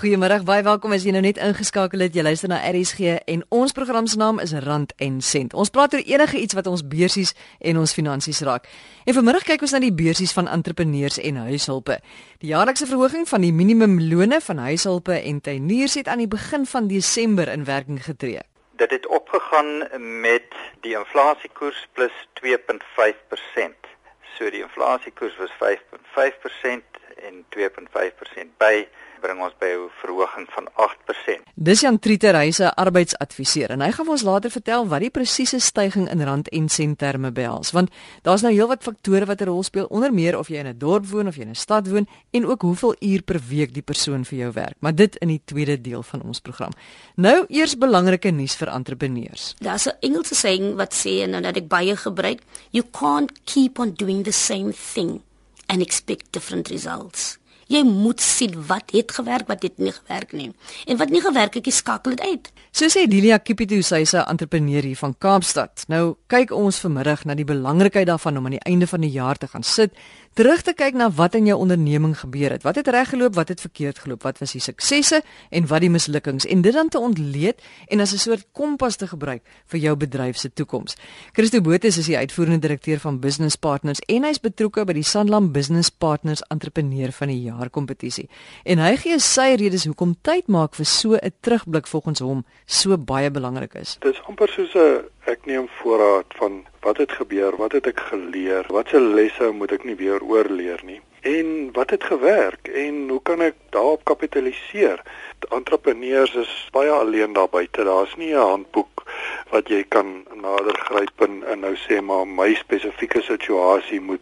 [0.00, 2.14] Goeiemôre, baie welkom as jy nou net ingeskakel het.
[2.16, 5.52] Jy luister na RSG en ons program se naam is Rand en Sent.
[5.52, 8.64] Ons praat oor enige iets wat ons beursies en ons finansies raak.
[9.04, 11.98] En vanmiddag kyk ons na die beursies van entrepreneurs en huishulpe.
[12.40, 16.88] Die jaarlikse verhoging van die minimumlone van huishulpe en tuiniers het aan die begin van
[16.88, 18.40] Desember in werking getree.
[18.80, 19.84] Dit het opgegaan
[20.24, 20.48] met
[20.80, 23.92] die inflasiekoers plus 2.5%.
[24.38, 26.88] So die inflasiekoers was 5.5%
[27.20, 28.86] en 2.5% by
[29.20, 31.42] bring ons by 'n verhoging van 8%.
[31.54, 35.60] Dis Jan Trieter, hy's 'n arbeidsadviseur en hy gaan ons later vertel wat die presiese
[35.60, 37.90] stygings in rand en sent terme behels, want
[38.22, 41.06] daar's nou heelwat faktore wat 'n rol speel, onder meer of jy in 'n dorp
[41.06, 44.24] woon of jy in 'n stad woon en ook hoeveel uur per week die persoon
[44.24, 44.76] vir jou werk.
[44.80, 46.70] Maar dit in die tweede deel van ons program.
[47.16, 49.54] Nou eers belangrike nuus vir entrepreneurs.
[49.58, 53.92] Daar's 'n Engelse saying wat sê en dat ek baie gebruik, you can't keep on
[53.92, 55.22] doing the same thing
[55.66, 57.39] and expect different results.
[57.70, 60.48] Jy moet sien wat het gewerk, wat het nie gewerk nie.
[60.90, 62.50] En wat nie gewerk het, jy skakel dit uit.
[62.74, 65.84] So sê Delia Kipitu, sy is 'n entrepreneur hier van Kaapstad.
[65.88, 69.36] Nou kyk ons vanmiddag na die belangrikheid daarvan om aan die einde van die jaar
[69.36, 69.92] te gaan sit
[70.38, 72.62] terug te kyk na wat in jou onderneming gebeur het.
[72.62, 75.90] Wat het reg geloop, wat het verkeerd geloop, wat was die suksesse en wat die
[75.90, 79.96] mislukkings en dit dan te ontleed en as 'n soort kompas te gebruik vir jou
[79.96, 80.96] bedryf se toekoms.
[81.32, 85.52] Christo Botha is die uitvoerende direkteur van Business Partners en hy's betrokke by die Sanlam
[85.52, 88.28] Business Partners Entrepreneur van die Jaar kompetisie.
[88.64, 92.96] En hy gee sy redes hoekom tyd maak vir so 'n terugblik volgens hom so
[92.96, 93.96] baie belangrik is.
[94.00, 98.00] Dit is amper soos 'n ek neem voorraad van wat het gebeur, wat het ek
[98.12, 103.22] geleer, watse lesse moet ek nie weer oorleer nie en wat het gewerk en hoe
[103.22, 105.02] kan ek daarop kapitaliseer?
[105.48, 107.84] Entrepreneurs is baie alleen daar buite.
[107.84, 109.04] Daar's nie 'n handboek
[109.50, 114.20] wat jy kan nader gryp en, en nou sê maar my spesifieke situasie moet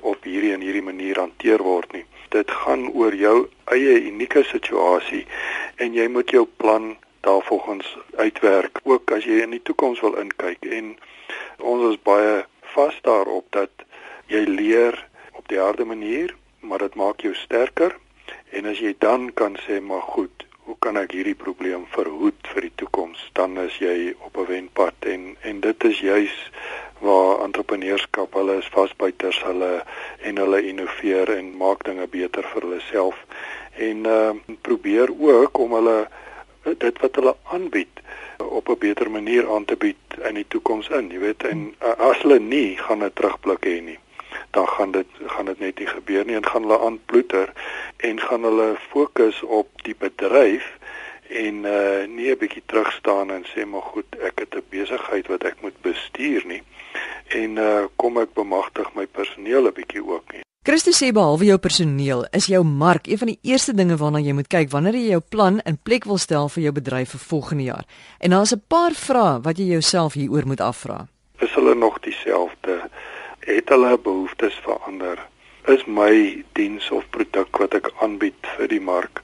[0.00, 2.04] op hierdie en hierdie manier hanteer word nie.
[2.28, 5.26] Dit gaan oor jou eie unieke situasie
[5.76, 10.64] en jy moet jou plan daarvolgens uitwerk ook as jy in die toekoms wil inkyk
[10.64, 10.96] en
[11.62, 12.44] ons is baie
[12.74, 13.70] vas daarop dat
[14.26, 17.96] jy leer op die harde manier maar dit maak jou sterker.
[18.50, 22.68] En as jy dan kan sê maar goed hoe kan ek hierdie probleem verhoed vir
[22.68, 23.22] die toekoms?
[23.34, 26.36] Dan is jy op 'n wenpad en en dit is juis
[27.00, 29.82] waar entrepreneurskap hulle is vasbyters hulle
[30.20, 33.16] en hulle innoveer en maak dinge beter vir hulle self.
[33.74, 36.08] En uh, probeer ook om hulle
[36.62, 38.04] dit wat hulle aanbied
[38.38, 41.94] op 'n beter manier aan te bied in die toekoms in, jy weet, en uh,
[42.10, 43.98] as hulle nie gaan 'n terugblik hê nie,
[44.50, 47.52] dan gaan dit gaan dit net nie gebeur nie en gaan hulle aanploeter
[47.96, 50.66] en gaan hulle fokus op die bedryf
[51.28, 55.26] en uh nie 'n bietjie terug staan en sê maar goed, ek het 'n besigheid
[55.26, 56.62] wat ek moet bestuur nie
[57.28, 60.49] en uh kom ek bemagtig my personeel 'n bietjie ook nie.
[60.70, 64.36] Christus sê behalwe jou personeel, is jou mark een van die eerste dinge waarna jy
[64.38, 67.64] moet kyk wanneer jy jou plan in plek wil stel vir jou bedryf vir volgende
[67.64, 67.86] jaar.
[68.22, 71.08] En daar's 'n paar vrae wat jy jouself hieroor moet afvra.
[71.40, 72.86] Is hulle nog dieselfde?
[73.40, 75.18] Het hulle behoeftes verander?
[75.66, 79.22] Is my diens of produk wat ek aanbied vir die mark,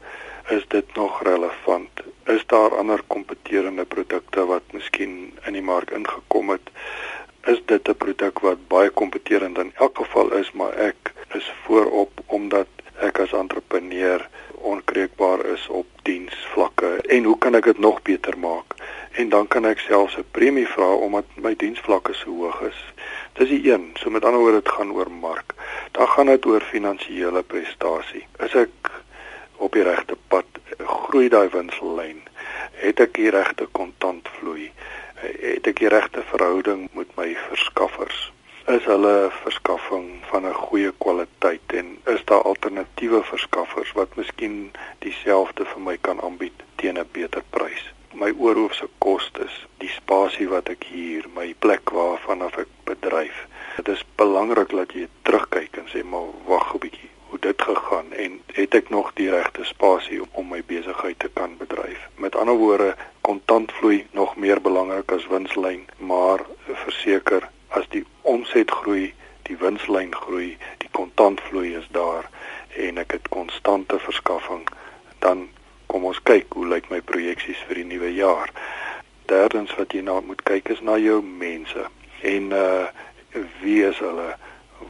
[0.50, 1.90] is dit nog relevant?
[2.26, 6.70] Is daar ander kompeterende produkte wat miskien in die mark ingekom het?
[7.46, 12.10] Is dit 'n produk wat baie kompeterend in elk geval is, maar ek is voorop
[12.26, 12.66] omdat
[12.98, 18.74] ek as entrepreneur onkreukbaar is op diensvlakke en hoe kan ek dit nog beter maak?
[19.12, 22.80] En dan kan ek selfs 'n premie vra omdat my diensvlakke so hoog is.
[23.32, 23.94] Dis die een.
[23.94, 25.54] So met ander woorde dit gaan oor mark.
[25.90, 28.26] Dan gaan dit oor finansiële prestasie.
[28.38, 28.90] Is ek
[29.56, 30.44] op die regte pad?
[30.78, 32.22] Groei daai winslyn?
[32.72, 34.72] Het ek die regte kontantvloei?
[35.16, 38.32] Het ek die regte verhouding met my verskaffers?
[38.66, 45.64] is hulle verskaffing van 'n goeie kwaliteit en is daar alternatiewe verskaffers wat miskien dieselfde
[45.64, 47.84] vir my kan aanbied teen 'n beter prys.
[48.14, 53.46] My oorhoofse kostes, die spasie wat ek huur, my plek waarvan af ek bedryf.
[53.76, 58.12] Dit is belangrik dat jy terugkyk en sê maar wag 'n bietjie, hoe dit gegaan
[58.12, 62.08] en het ek nog die regte spasie om my besigheid te kan bedryf.
[62.14, 62.96] Met ander woorde,
[64.46, 66.44] meer belangrik as winslyn, maar
[66.84, 69.08] verseker as die omset groei,
[69.48, 72.28] die winslyn groei, die kontantvloei is daar
[72.78, 74.62] en ek het konstante verskaffing,
[75.24, 75.48] dan
[75.90, 78.52] kom ons kyk hoe lyk my projeksies vir die nuwe jaar.
[79.30, 81.88] Derdens wat jy nou moet kyk is na jou mense
[82.22, 82.86] en uh
[83.60, 84.30] wie is hulle?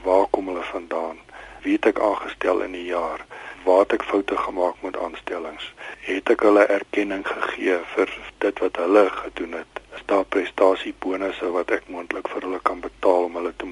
[0.04, 1.16] Waar kom hulle vandaan?
[1.64, 3.24] Wie het ek aangestel in die jaar?
[3.64, 5.72] Waar het ek foute gemaak met aanstellings?
[6.06, 8.12] Het ek hulle erkenning gegee vir
[8.44, 9.82] dit wat hulle gedoen het?
[9.98, 13.66] Is daar prestasiebonusse wat ek moontlik vir hulle kan betaal om hulle te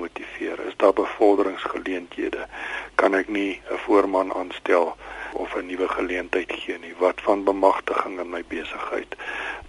[1.64, 2.46] bevorderingsgeleenthede?
[2.94, 4.96] Kan ek nie 'n voorman aanstel
[5.32, 6.94] of 'n nuwe geleentheid gee nie.
[6.98, 9.16] Wat van bemagtiging in my besigheid?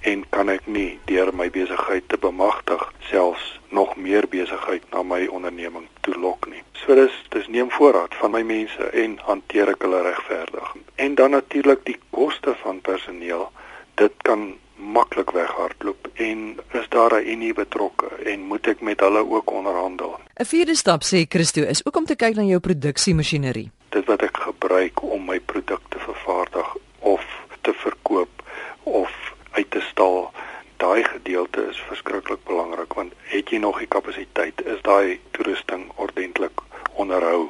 [0.01, 5.25] En kan ek nie deur my besigheid te bemagtig selfs nog meer besigheid na my
[5.25, 6.63] onderneming toe lok nie.
[6.74, 10.75] So dis dis neem voorraad van my mense en hanteer ek hulle regverdig.
[10.95, 13.51] En dan natuurlik die koste van personeel.
[13.94, 19.30] Dit kan maklik weghardloop en is daar 'n unie betrokke en moet ek met hulle
[19.30, 20.19] ook onderhandel.
[20.39, 23.72] 'n Vierde stap sê Christo is ook om te kyk na jou produksiemasjinerie.
[23.89, 27.24] Dit wat ek gebruik om my produkte vervaardig of
[27.62, 28.44] te verkoop
[28.83, 30.31] of uit te stal,
[30.77, 36.62] daai gedeelte is verskriklik belangrik want het jy nog die kapasiteit, is daai toerusting ordentlik
[36.94, 37.50] onderhou?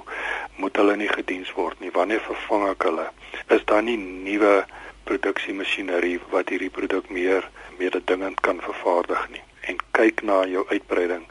[0.56, 1.92] Moet hulle nie gediens word nie?
[1.92, 3.10] Wanneer vervang ek hulle?
[3.48, 4.66] Is daar nie nuwe
[5.10, 7.50] produksiemasjinerie wat hierdie produk meer
[7.80, 9.44] mededingend kan vervaardig nie.
[9.70, 11.24] En kyk na jou uitbreiding.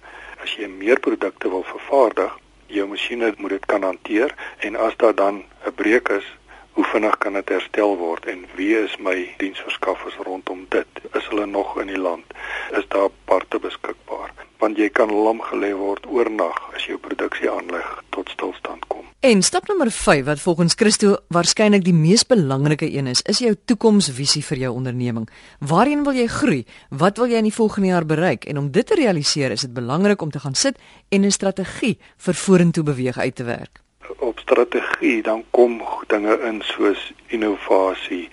[0.42, 2.32] As jy meer produkte wil vervaardig
[2.66, 4.34] jou masjiene moet dit kan hanteer
[4.66, 6.26] en as daar dan 'n breuk is
[6.74, 11.46] hoe vinnig kan dit herstel word en wie is my diensverskaffers rondom dit is hulle
[11.46, 12.34] nog in die land
[12.78, 17.90] is daar parte beskikbaar want jy kan lam gelê word oornag as jou produksie aanleg
[18.16, 23.06] tot stilstand kom En stap nommer 5 wat volgens Christo waarskynlik die mees belangrike een
[23.08, 25.24] is, is jou toekomsvisie vir jou onderneming.
[25.64, 26.58] Waarheen wil jy groei?
[26.90, 28.44] Wat wil jy in die volgende jaar bereik?
[28.44, 30.76] En om dit te realiseer, is dit belangrik om te gaan sit
[31.08, 33.83] en 'n strategie vir vorentoe beweeg uit te werk.
[34.18, 38.28] Op strategie dan kom dinge in soos innovasie,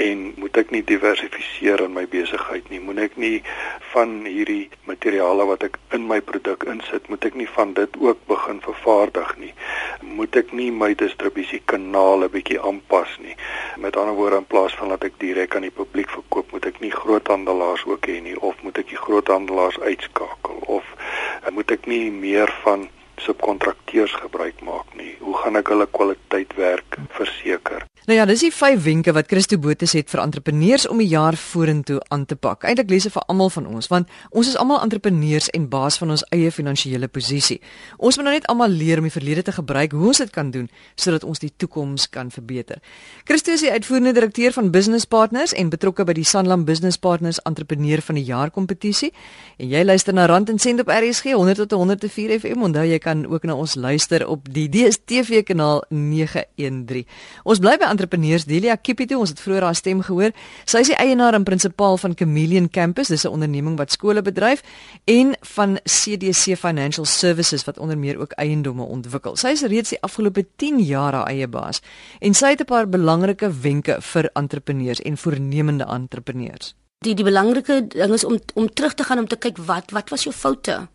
[0.00, 2.80] en moet ek nie diversifiseer in my besigheid nie.
[2.80, 3.40] Moet ek nie
[3.92, 8.22] van hierdie materiale wat ek in my produk insit moet ek nie van dit ook
[8.30, 9.52] begin vervaardig nie.
[10.16, 13.36] Moet ek nie my distribusiekanale bietjie aanpas nie.
[13.82, 16.80] Met ander woorde in plaas van dat ek direk aan die publiek verkoop moet ek
[16.84, 20.86] nie groothandelaars ook hê nie of moet ek die groothandelaars uitskakel of
[21.52, 22.88] moet ek nie meer van
[23.24, 25.14] subkontrakteurs gebruik maak nie.
[25.20, 27.84] Hoe gaan ek hulle kwaliteit werk verseker?
[28.08, 31.36] Nou ja, dis die vyf wenke wat Christo Botes het vir entrepreneurs om die jaar
[31.36, 32.62] vorentoe aan te pak.
[32.64, 36.24] Eintlik dit vir almal van ons want ons is almal entrepreneurs en baas van ons
[36.32, 37.58] eie finansiële posisie.
[37.98, 40.48] Ons moet nou net almal leer om die verlede te gebruik hoe ons dit kan
[40.50, 42.80] doen sodat ons die toekoms kan verbeter.
[43.28, 47.42] Christo is die uitvoerende direkteur van Business Partners en betrokke by die Sanlam Business Partners
[47.44, 49.12] Entrepreneur van die Jaar kompetisie.
[49.58, 52.64] En jy luister na Rand en Sent op RSG 100 tot 104 FM.
[52.64, 57.04] Onthou jy kan ook na ons luister op die DStv kanaal 913.
[57.44, 60.32] Ons bly by entrepreneurs Delia Kipito, ons het vroeër haar stem gehoor.
[60.64, 64.62] Sy is die eienaar en prinsipaal van Chameleon Campus, dis 'n onderneming wat skole bedryf
[65.04, 69.36] en van CDC Financial Services wat onder meer ook eiendomme ontwikkel.
[69.36, 71.80] Sy is reeds die afgelope 10 jaar haar eie baas
[72.20, 76.74] en sy het 'n paar belangrike wenke vir entrepreneurs en voornemende entrepreneurs.
[76.98, 80.10] Die die belangrike ding is om om terug te gaan om te kyk wat wat
[80.10, 80.88] was jou foute?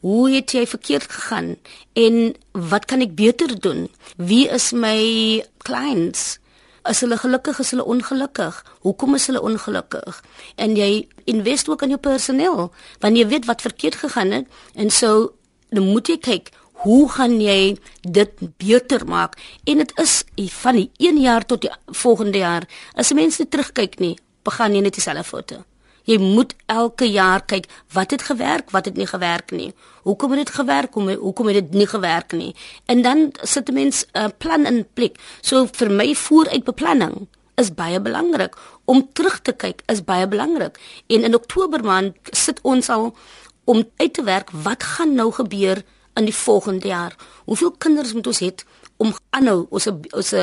[0.00, 1.54] Hoe het jy verkeerd gegaan
[1.92, 3.88] en wat kan ek beter doen?
[4.16, 6.38] Wie is my clients?
[6.84, 8.58] As hulle gelukkig is, hulle ongelukkig.
[8.84, 10.20] Hoekom is hulle ongelukkig?
[10.60, 12.68] En jy investeer ook in jou personeel,
[13.00, 15.32] want jy weet wat verkeerd gegaan het en so
[15.74, 16.52] dan moet jy kyk
[16.84, 19.38] Hoe gaan jy dit beter maak?
[19.64, 22.66] En dit is van die 1 jaar tot die volgende jaar.
[22.92, 25.62] As mense terugkyk nie, begin jy net dieselfde foute.
[26.04, 29.72] Jy moet elke jaar kyk wat het gewerk, wat het nie gewerk nie.
[30.02, 32.54] Hoekom het dit gewerk, hoekom hoekom het dit nie gewerk nie?
[32.86, 35.16] En dan sit 'n mens 'n uh, plan in plek.
[35.40, 40.78] So vir my vooruitbeplanning is baie belangrik om terug te kyk is baie belangrik.
[41.06, 43.16] En in Oktober maand sit ons al
[43.64, 45.82] om uit te werk wat gaan nou gebeur
[46.14, 47.16] in die volgende jaar.
[47.44, 48.52] Hoeveel kinders moet ons hê
[48.96, 50.34] om aanhou ons ons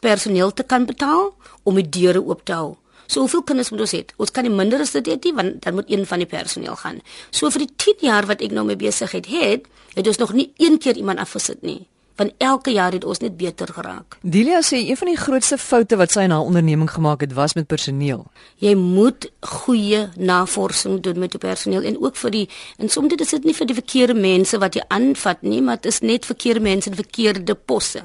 [0.00, 2.81] personeel te kan betaal om die deure oop te hou?
[3.12, 4.02] So hoeveel kinders moet ons hê?
[4.16, 6.76] Ons kan nie minder as dit hê nie want dan moet een van die personeel
[6.80, 7.02] gaan.
[7.30, 10.52] So vir die 10 jaar wat ek nou mee besigheid het, het ons nog nie
[10.56, 11.82] een keer iemand afgesit nie.
[12.16, 14.16] Van elke jaar het ons net beter geraak.
[14.20, 17.52] Delia sê een van die grootste foute wat sy in haar onderneming gemaak het, was
[17.56, 18.24] met personeel.
[18.64, 22.46] Jy moet goeie navorsing doen met jou personeel en ook vir die
[22.78, 25.80] en soms dit is dit nie vir die verkeerde mense wat jy aanvat nie, maar
[25.80, 28.04] dit is net verkeerde mense in verkeerde posse.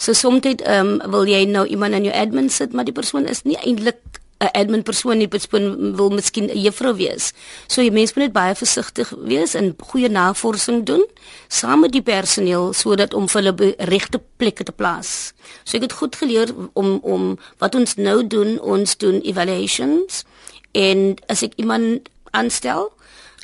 [0.00, 2.96] So soms dit ehm um, wil jy nou iemand in jou admin sit, maar die
[2.96, 7.32] persoon is nie eintlik 'n admin persoon nie, persoon wil miskien 'n juffrou wees.
[7.66, 11.04] So jy mens moet net baie versigtig wees en goeie navorsing doen
[11.48, 15.32] saam met die personeel sodat om hulle regte plekke te plaas.
[15.64, 20.24] So ek het goed geleer om om wat ons nou doen, ons doen evaluations
[20.72, 22.92] en as ek iemand aanstel,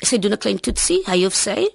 [0.01, 1.69] sy doen 'n klein toetsie, hy of sy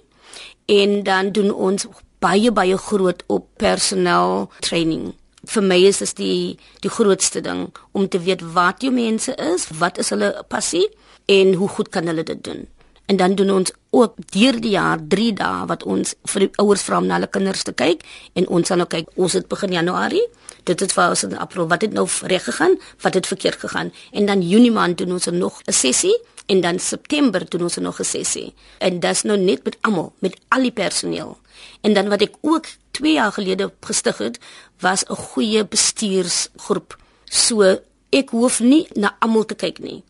[0.65, 1.87] en dan doen ons
[2.19, 5.13] baie baie groot op personeel training
[5.43, 9.67] vir my is dit die die grootste ding om te weet wat jou mense is,
[9.79, 10.87] wat is hulle passie
[11.25, 12.67] en hoe goed kan hulle dit doen.
[13.05, 16.83] En dan doen ons ook deur die jaar 3 dae wat ons vir die ouers
[16.87, 18.05] vra om na hulle kinders te kyk
[18.39, 20.23] en ons gaan nou kyk ons het begin Januarie
[20.63, 23.91] dit het vir ons in April wat het nou reg gegaan wat het verkeerd gegaan
[24.11, 27.99] en dan Junie maand doen ons nog 'n sessie en dan September doen ons nog
[27.99, 31.37] 'n sessie en dit's nou net met almal met al die personeel.
[31.81, 34.39] En dan wat ek ook 2 jaar gelede gestig het
[34.79, 36.97] was 'n goeie bestuursgroep.
[37.23, 40.03] So ek hoef nie na almal te kyk nie.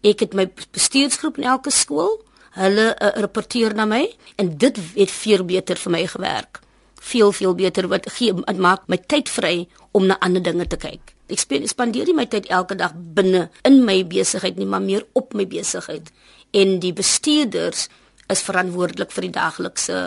[0.00, 5.10] Ek het my bestuursgroep in elke skool hulle uh, rapporteer na my en dit het
[5.10, 6.60] veel beter vir my gewerk.
[6.94, 10.76] Veel veel beter wat gee dit maak my tyd vry om na ander dinge te
[10.76, 15.06] kyk ek spandeer nie my tyd elke dag binne in my besigheid nie, maar meer
[15.12, 16.10] op my besigheid.
[16.50, 17.88] En die bestuurders
[18.30, 20.00] is verantwoordelik vir die daaglikse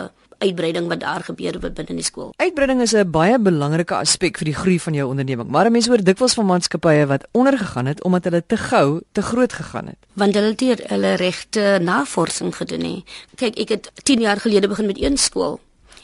[0.44, 2.32] uitbreiding wat daar gebeur binne die skool.
[2.36, 5.48] Uitbreiding is 'n baie belangrike aspek vir die groei van jou onderneming.
[5.48, 9.52] Maar mense hoor dikwels van maatskappye wat ondergegaan het omdat hulle te gou te groot
[9.52, 9.96] gegaan het.
[10.12, 13.04] Want hulle het hulle regte navorsing gedoen nie.
[13.34, 15.60] Kyk, ek het 10 jaar gelede begin met een skool.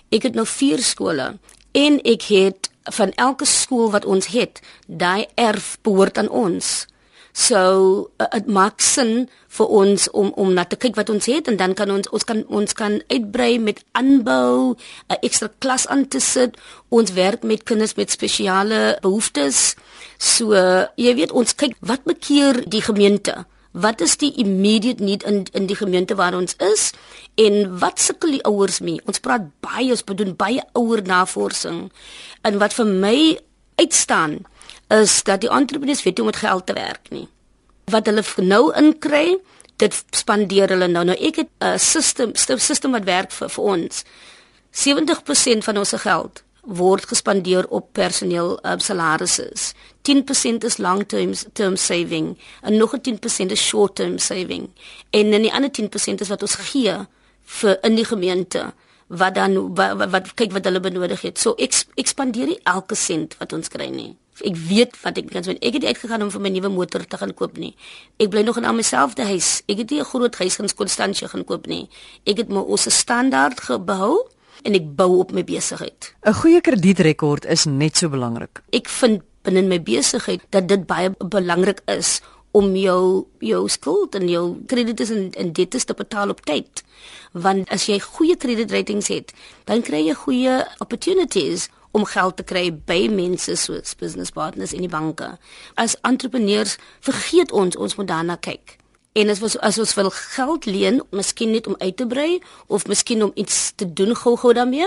[0.09, 1.39] Ek het nou 4 skole
[1.73, 6.87] en ek het van elke skool wat ons het, daai erf behoort aan ons.
[7.33, 11.47] So dit uh, maak sin vir ons om om na te kyk wat ons het
[11.49, 14.75] en dan kan ons ons kan ons kan uitbrei met aanbou,
[15.09, 16.59] 'n ekstra klas aan te sit.
[16.89, 19.77] Ons werk met kinders met spesiale behoeftes.
[20.19, 25.23] So uh, jy weet ons kyk wat bekeer die gemeente wat is die immediate need
[25.23, 26.91] in in die gemeente waar ons is
[27.35, 29.01] en wat sukkel die ouers mee?
[29.07, 31.91] Ons praat baie, ons doen baie ouer navorsing.
[32.43, 33.39] En wat vir my
[33.79, 34.41] uitstaan
[34.89, 37.29] is dat die entrepreneurs weet hoe om met geld te werk nie.
[37.91, 39.39] Wat hulle nou inkry,
[39.77, 41.05] dit spandeer hulle nou.
[41.05, 44.05] Nou ek het 'n system, system wat werk vir vir ons.
[44.71, 49.75] 70% van ons geld word gespandeer op personeel uh, salarisse.
[50.03, 54.71] 10% is long term term saving en nog 'n 10% is short term saving.
[55.11, 56.97] En dan die ander 10% is wat ons gee
[57.45, 58.73] vir in die gemeente
[59.07, 61.39] wat dan wat, wat kyk wat hulle benodig het.
[61.39, 64.17] So ek ek spandeer nie elke sent wat ons kry nie.
[64.41, 65.59] Ek weet wat ek kan doen.
[65.61, 67.75] Ek het uitgegaan om vir my nuwe motor te gaan koop nie.
[68.17, 69.63] Ek bly nog in almyselfde huis.
[69.69, 71.89] Ek het nie 'n groot huis in Konstantie gaan koop nie.
[72.25, 74.31] Ek het my ons standaard gebou
[74.63, 76.15] en ek bou op my besigheid.
[76.25, 78.63] 'n Goeie kredietrekord is net so belangrik.
[78.73, 82.21] Ek vind binne my besigheid dat dit baie belangrik is
[82.53, 86.83] om jou jou skuld en jou krediete en, en dit te betaal op tyd.
[87.33, 89.33] Want as jy goeie kredietratings het,
[89.65, 94.85] dan kry jy goeie opportunities om geld te kry by mense soos business partners in
[94.87, 95.37] die banke.
[95.75, 96.77] As entrepreneurs
[97.07, 98.80] vergeet ons ons moet daarna kyk.
[99.13, 102.87] En as ons as ons wil geld leen, miskien net om uit te brei of
[102.87, 104.87] miskien om iets te doen gou-gou daarmee,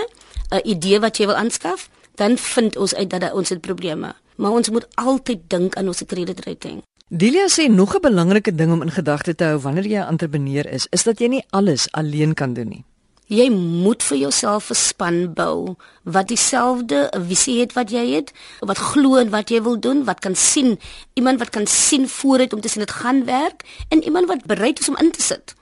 [0.50, 4.14] 'n idee wat jy wil aanskaf, dan vind ons uit dat ons het probleme.
[4.36, 6.82] Maar ons moet altyd dink aan ons kreditrating.
[7.08, 10.66] Delia sê nog 'n belangrike ding om in gedagte te hou wanneer jy 'n entrepreneur
[10.66, 12.84] is, is dat jy nie alles alleen kan doen nie.
[13.32, 18.78] Jy moet vir jouself 'n span bou wat dieselfde visie het wat jy het, wat
[18.78, 20.78] glo in wat jy wil doen, wat kan sien,
[21.14, 24.80] iemand wat kan sien vooruit om te sien dit gaan werk en iemand wat bereid
[24.80, 25.54] is om in te sit.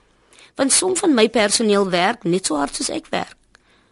[0.55, 3.35] Want som van my personeel werk net so hard soos ek werk.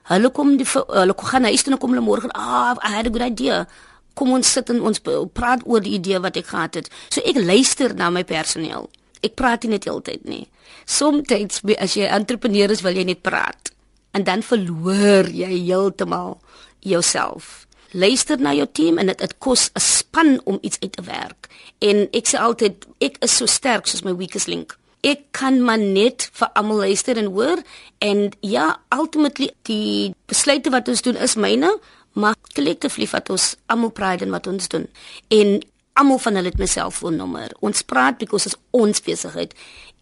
[0.03, 3.09] Hulle kom die hulle gaan huis toe en kom hulle môre, "Ah, I had a
[3.09, 3.67] good idea."
[4.13, 4.99] Kom ons sit en ons
[5.33, 6.89] praat oor die idee wat ek gehad het.
[7.09, 8.89] So ek luister na my personeel.
[9.21, 10.45] Ek praat nie net heeltyd nie.
[10.85, 13.71] Somstyds as jy entrepreneur is, wil jy net praat.
[14.17, 16.39] En dan verloor jy heeltemal
[16.79, 17.67] jouself.
[17.91, 21.49] Luister na jou team en dit kos 'n span om iets uit te werk.
[21.79, 24.77] En ek sê altyd ek is so sterk soos my weakest link.
[25.01, 27.61] Ek kan maar net vir almal luister en hoor
[27.99, 31.79] en ja, ultimately die besluite wat ons doen is myne,
[32.13, 34.87] maar collectively wat ons almal pride in wat ons doen.
[35.27, 35.61] En
[35.93, 37.53] almal van hulle het my selfoonnommer.
[37.59, 39.53] Ons praat because is ons besigheid.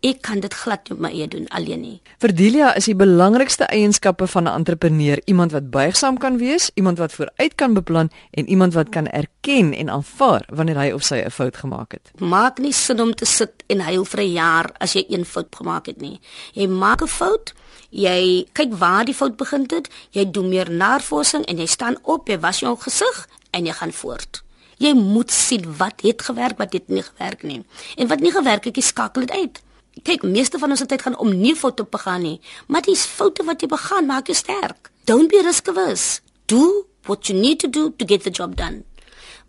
[0.05, 1.97] Ek kan dit glad nie op my eie doen alleen nie.
[2.23, 6.97] Vir Delia is die belangrikste eienskappe van 'n entrepreneur iemand wat buigsaam kan wees, iemand
[6.97, 11.15] wat vooruit kan beplan en iemand wat kan erken en aanvaar wanneer hy of sy
[11.15, 12.11] 'n fout gemaak het.
[12.19, 15.55] Maak nie sin om te sit en huil vir 'n jaar as jy een fout
[15.55, 16.19] gemaak het nie.
[16.53, 17.53] Jy maak 'n fout,
[17.89, 22.27] jy kyk waar die fout begin het, jy doen meer navorsing en jy staan op,
[22.27, 24.43] jy was jou gesig en jy gaan voort.
[24.79, 27.63] Jy moet sien wat het gewerk, wat het nie gewerk nie.
[27.99, 29.59] En wat nie gewerk het, jy skakel dit uit.
[30.07, 33.43] Kyk, meeste van ons tyd gaan om nie foute te begaan nie, maar dis foute
[33.43, 34.91] wat jy begaan maak jou sterk.
[35.09, 36.21] Don't be risk-averse.
[36.47, 38.85] Do what you need to do to get the job done.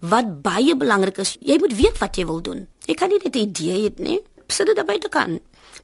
[0.01, 2.67] Wat baie belangrik is, jy moet weet wat jy wil doen.
[2.89, 4.21] Jy kan nie net 'n idee hê nie.
[4.49, 5.39] Sit dit daarby te kan.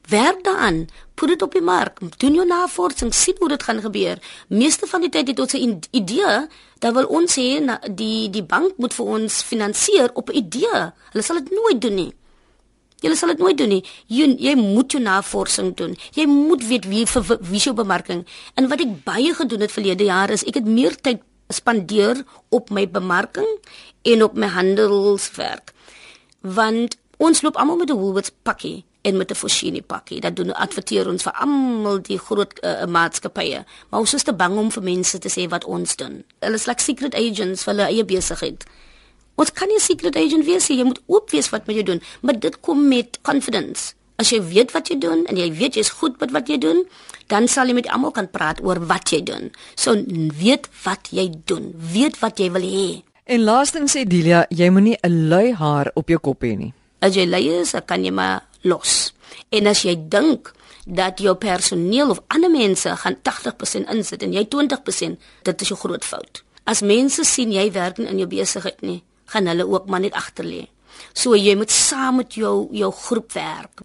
[0.08, 4.18] Werk daaraan, put dit op die mark, doen jou navorsing, sien hoe dit gaan gebeur.
[4.48, 6.48] Meeste van die tyd het ons 'n idee,
[6.78, 10.92] dan wil ons hê die die bank moet vir ons finansier op 'n idee.
[11.12, 12.12] Hulle sal dit nooit doen nie.
[13.00, 13.84] Jy sal dit nooit doen nie.
[14.08, 15.96] Jy jy moet jou navorsing doen.
[16.16, 18.26] Jy moet weet wie vir wie jou bemarking.
[18.54, 22.70] En wat ek baie gedoen het verlede jaar is ek het meer tyd spandeer op
[22.70, 23.46] my bemarking
[24.02, 25.72] en op my handelswerk.
[26.40, 30.20] Want ons loop almal met 'n Woolworths pakkie en met 'n Foschini pakkie.
[30.20, 33.64] Dat doen adverteer ons vir almal die groot uh, maatskappye.
[33.88, 36.24] Maar ons is te bang om vir mense te sê wat ons doen.
[36.38, 38.64] Hulle is like secret agents vir hulle eie besigheid.
[39.34, 40.78] Ons kan nie secret agent wees nie.
[40.78, 43.94] Jy moet oop wees wat jy doen, maar dit kom met confidence.
[44.16, 46.86] As jy weet wat jy doen en jy weet jy's goed met wat jy doen,
[47.28, 49.50] dan sal jy met almal kan praat oor wat jy doen.
[49.74, 49.92] So
[50.40, 53.02] weet wat jy doen, weet wat jy wil hê.
[53.26, 56.72] En laastens sê Delia, jy moenie 'n lui haar op jou kop hê nie.
[57.00, 59.12] As jy lui is, kan jy maar los.
[59.50, 60.52] En as jy dink
[60.86, 65.82] dat jou personeel of ander mense gaan 80% insit en jy 20%, dit is 'n
[65.82, 66.42] groot fout.
[66.64, 70.44] As mense sien jy werk in jou besigheid nie, gaan hulle ook maar net agter
[70.44, 70.66] lê.
[71.12, 73.82] So jy moet saam met jou jou groep werk.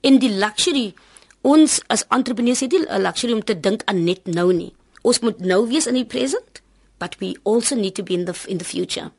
[0.00, 0.94] En die luxury
[1.42, 4.72] ons as entrepreneurs het die luxury om te dink aan net nou nie.
[5.02, 6.60] Ons moet nou wees in die present,
[6.98, 9.10] but we also need to be in the in the future.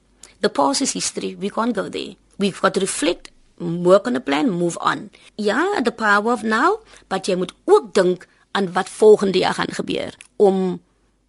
[0.42, 1.36] The past is history.
[1.36, 2.16] We can't go there.
[2.38, 3.31] We've got to reflect,
[3.62, 5.10] work on a plan, move on.
[5.36, 9.74] Ja, the power of now, but jy moet ook dink aan wat volgende jaar gaan
[9.74, 10.82] gebeur om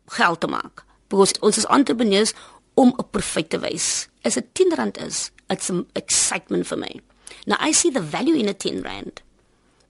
[0.07, 0.85] geld te maak.
[1.09, 2.33] Because ons as entrepreneurs
[2.75, 4.09] om 'n profit te wys.
[4.23, 7.01] As dit 10 rand is, it's some excitement for me.
[7.45, 9.23] Now I see the value in a 10 rand.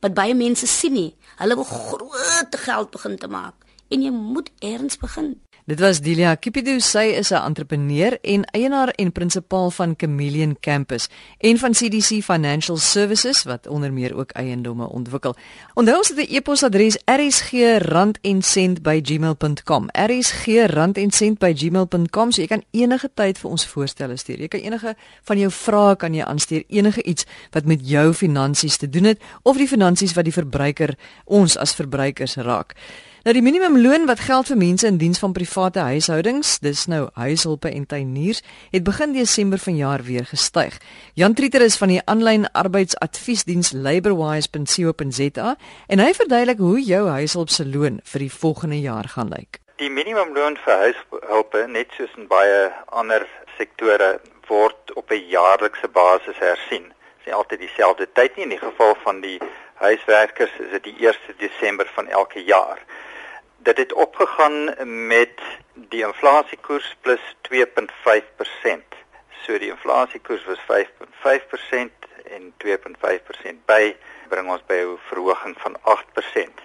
[0.00, 3.54] But baie mense sien nie, hulle wil groot geld begin te maak
[3.88, 5.40] en jy moet eers begin.
[5.62, 11.08] Dit was Delia Kipidu, sy is 'n entrepreneur en eienaar en prinsipaal van Chameleon Campus
[11.38, 15.36] en van CDC Financial Services wat onder meer ook eiendomme ontwikkel.
[15.74, 19.88] Onthou ons het 'n e-posadres rsg@gmail.com.
[19.92, 22.32] rsg@gmail.com.
[22.32, 24.40] So jy kan enige tyd vir ons voorstelle stuur.
[24.40, 28.76] Jy kan enige van jou vrae kan jy aanstuur, enige iets wat met jou finansies
[28.76, 32.74] te doen het of die finansies wat die verbruiker ons as verbruikers raak.
[33.22, 37.70] Nou die minimumloon wat geld vir mense in diens van private huishoudings, dis nou huishulpe
[37.70, 38.40] en tuiniers,
[38.72, 40.74] het begin Desember vanjaar weer gestyg.
[41.14, 45.52] Jan Trieter is van die aanlyn arbeidsadviesdiens laborwise.co.za
[45.86, 49.60] en hy verduidelik hoe jou huishulp se loon vir die volgende jaar gaan lyk.
[49.78, 54.16] Die minimumloon vir huishulpe, net soos in baie ander sektore,
[54.50, 56.90] word op 'n jaarlikse basis hersien.
[57.22, 59.38] Dit is altyd dieselfde tyd nie in die geval van die
[59.78, 62.82] huiswerkers is dit die 1 Desember van elke jaar
[63.62, 64.74] dit het opgegaan
[65.06, 65.40] met
[65.74, 67.54] die inflasiekoers plus 2.5%.
[69.42, 71.90] So die inflasiekoers was 5.5%
[72.24, 73.96] en 2.5% by
[74.28, 76.60] bring ons by 'n verhoging van 8%.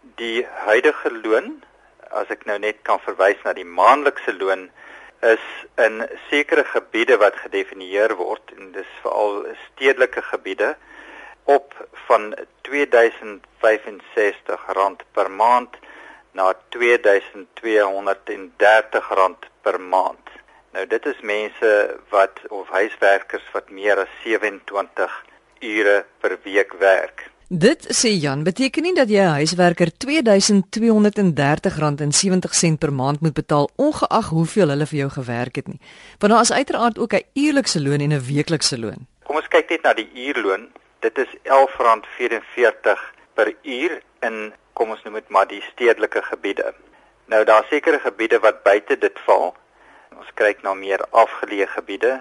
[0.00, 1.64] Die huidige loon,
[2.10, 4.70] as ek nou net kan verwys na die maandelikse loon,
[5.20, 5.40] is
[5.76, 10.76] in sekere gebiede wat gedefinieer word en dis veral stedelike gebiede
[11.44, 12.40] op van R2065
[15.12, 15.76] per maand
[16.38, 20.28] na R2230 per maand.
[20.76, 21.70] Nou dit is mense
[22.12, 25.16] wat of huiswerkers wat meer as 27
[25.60, 27.30] ure per week werk.
[27.48, 34.28] Dit sê Jan, beteken nie dat jy 'n huiswerker R2230.70 per maand moet betaal ongeag
[34.28, 35.80] hoeveel hulle vir jou gewerk het nie.
[36.18, 39.06] Want daar is uiteraard ook 'n uurlikse loon en 'n weeklikse loon.
[39.24, 40.68] Kom ons kyk net na die uurloon.
[41.00, 46.66] Dit is R11.44 per uur in kom ons noem dit maar die stedelike gebiede.
[47.32, 49.46] Nou daar sekerre gebiede wat buite dit val.
[50.16, 52.12] Ons kyk na meer afgeleë gebiede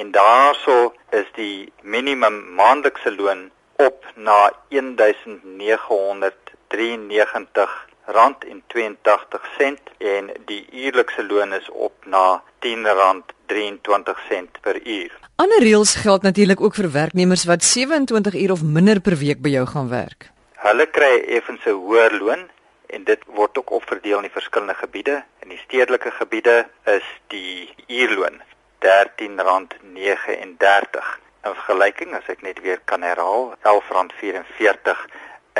[0.00, 0.76] en daarso
[1.16, 3.40] is die minimum maandelikse loon
[3.82, 7.70] op na 1993
[8.04, 14.60] rand en 82 sent en die uurlikse loon is op na 10 rand 23 sent
[14.60, 15.18] per uur.
[15.36, 19.48] Ander reëls geld natuurlik ook vir werknemers wat 27 uur of minder per week by
[19.56, 20.33] jou gaan werk.
[20.64, 22.42] Hulle kry effens 'n hoër loon
[22.86, 25.16] en dit word ook opverdeel in die verskillende gebiede.
[25.42, 28.42] In die stedelike gebiede is die uurloon
[28.80, 35.04] R13.39 in vergelyking as ek net weer kan herhaal R11.44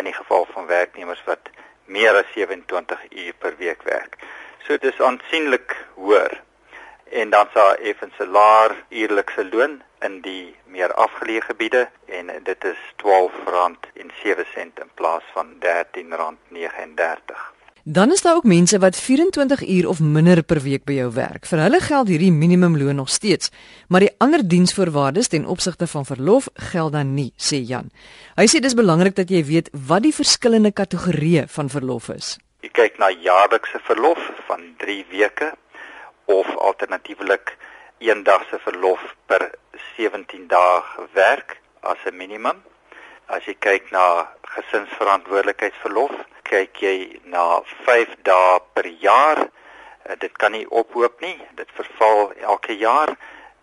[0.00, 1.50] in die geval van werknemers wat
[1.84, 4.16] meer as 27 uur per week werk.
[4.64, 6.40] So dis aansienlik hoër
[7.10, 12.64] en dan sal effens 'n laer uurlikse loon in die meer afgeleë gebiede en dit
[12.64, 17.54] is R12.07 in plaas van R13.39.
[17.86, 21.44] Dan is daar ook mense wat 24 uur of minder per week by jou werk.
[21.46, 23.50] Vir hulle geld hierdie minimumloon nog steeds,
[23.88, 27.90] maar die ander diensvoorwaardes ten opsigte van verlof geld dan nie, sê Jan.
[28.40, 32.38] Hy sê dis belangrik dat jy weet wat die verskillende kategorieë van verlof is.
[32.64, 35.52] Jy kyk na jaarlikse verlof van 3 weke
[36.24, 37.56] of alternatiefelik
[37.98, 39.50] een dag se verlof per
[39.96, 40.82] 17 dae
[41.12, 42.62] werk as 'n minimum.
[43.26, 49.38] As jy kyk na gesinsverantwoordelikheidsverlof, kyk jy na 5 dae per jaar.
[49.38, 51.40] Uh, dit kan nie ophoop nie.
[51.54, 53.16] Dit verval elke jaar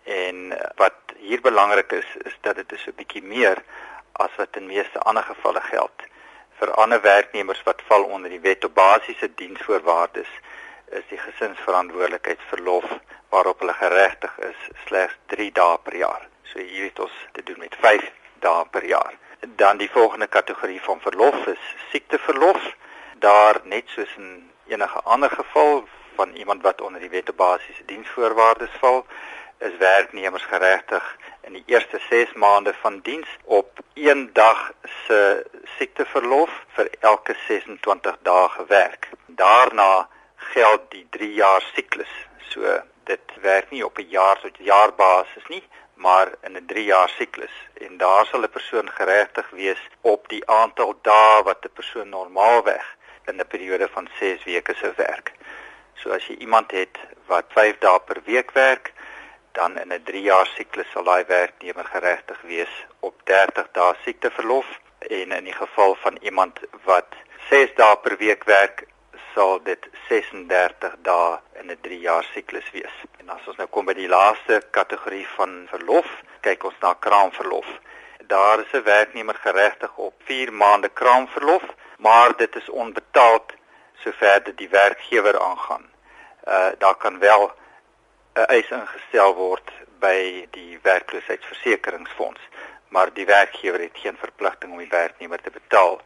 [0.04, 3.62] en uh, wat hier belangrik is is dat dit is 'n bietjie meer
[4.12, 6.02] as wat in meeste ander gevalle geld
[6.58, 10.28] vir ander werknemers wat val onder die wet op basiese diensvoorwaardes
[10.98, 12.84] is die gesinsverantwoordelikheidsverlof
[13.32, 16.28] waarop hulle geregtig is slegs 3 dae per jaar.
[16.50, 18.10] So hier het ons te doen met 5
[18.44, 19.14] dae per jaar.
[19.56, 22.60] Dan die volgende kategorie van verlof is siekteverlof.
[23.18, 27.84] Daar net soos in enige ander geval van iemand wat onder die wet op basiese
[27.84, 29.06] diensvoorwaardes val,
[29.58, 34.72] is werknemers geregtig in die eerste 6 maande van diens op 1 dag
[35.06, 35.46] se
[35.78, 39.08] siekteverlof vir elke 26 dae gewerk.
[39.26, 40.08] Daarna
[40.52, 42.12] geld die 3 jaar siklus.
[42.50, 45.62] So dit werk nie op 'n jaar tot jaar basis nie,
[45.94, 47.54] maar in 'n 3 jaar siklus.
[47.74, 52.96] En daar sal 'n persoon geregtig wees op die aantal dae wat 'n persoon normaalweg
[53.26, 55.32] in 'n periode van 6 weke se werk.
[55.94, 58.92] So as jy iemand het wat 5 dae per week werk,
[59.52, 64.66] dan in 'n 3 jaar siklus sal daai werknemer geregtig wees op 30 dae siekteverlof
[64.98, 67.06] en in die geval van iemand wat
[67.48, 68.84] 6 dae per week werk
[69.34, 72.96] sal dit 36 dae in 'n 3 jaar siklus wees.
[73.20, 76.08] En as ons nou kom by die laaste kategorie van verlof,
[76.40, 77.68] kyk ons na kraamverlof.
[78.26, 81.62] Daar is 'n werknemer geregtig op 4 maande kraamverlof,
[81.98, 83.52] maar dit is onbetaald
[83.94, 85.90] sover dit die werkgewer aangaan.
[86.48, 87.52] Uh daar kan wel
[88.34, 92.40] 'n eis ingestel word by die werkloosheidsversekeringsfonds,
[92.88, 96.00] maar die werkgewer het geen verpligting om die werknemer te betaal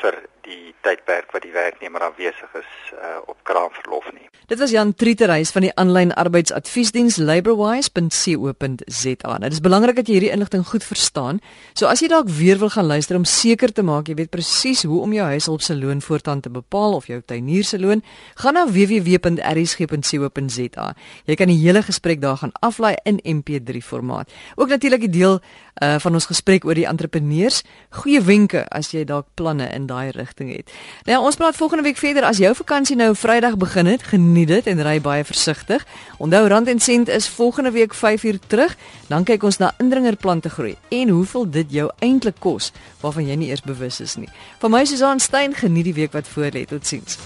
[0.00, 0.14] vir
[0.46, 4.28] die tydperk wat die werknemer afwesig is uh, op kraamverlof nie.
[4.50, 9.30] Dit was Jan Trieterhuis van die aanlyn arbeidsadviesdiens laborwise.co.za.
[9.30, 11.38] Nou, dit is belangrik dat jy hierdie inligting goed verstaan.
[11.78, 14.82] So as jy dalk weer wil gaan luister om seker te maak jy weet presies
[14.88, 18.02] hoe om jou huishulp se loon voortaan te bepaal of jou tuinier se loon,
[18.42, 20.86] gaan na www.rsg.co.za.
[21.26, 24.26] Jy kan die hele gesprek daar gaan aflaai in MP3 formaat.
[24.56, 25.36] Ook natuurlik die deel
[25.82, 27.62] uh, van ons gesprek oor die entrepreneurs.
[28.02, 30.70] Goeie wenke as jy dalk planne in daai rigting het.
[31.04, 34.02] Nou ons praat volgende week verder as jou vakansie nou Vrydag begin het.
[34.02, 35.86] Geniet dit en ry baie versigtig.
[36.18, 38.76] Onthou Rand en Sent is volgende week 5 uur terug.
[39.06, 43.48] Dan kyk ons na indringerplante groei en hoeveel dit jou eintlik kos waarvan jy nie
[43.48, 44.28] eers bewus is nie.
[44.58, 46.64] Van my Susan Stein geniet die week wat voorlê.
[46.64, 47.18] Totsiens.